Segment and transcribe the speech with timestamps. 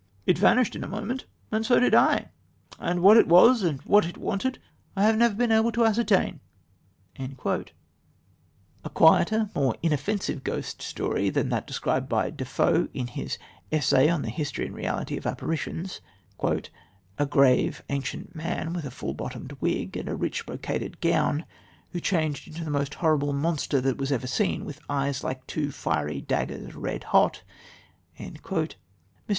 [0.25, 2.29] It vanished in a moment, and so did I,
[2.79, 4.57] and what it was and what it wanted,
[4.95, 6.39] I have never been able to ascertain"
[7.19, 7.27] a
[8.89, 13.37] quieter, more inoffensive ghost than that described by Defoe in his
[13.71, 16.01] Essay on the History and Reality of Apparitions:
[16.41, 21.45] "A grave, ancient man, with a full bottomed wig and a rich brocaded gown,
[21.91, 25.71] who changed into the most horrible monster that ever was seen, with eyes like two
[25.71, 27.43] fiery daggers red hot."
[28.19, 28.73] Mr.